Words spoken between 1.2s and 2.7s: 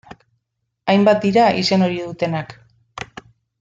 dira izen hori dutenak.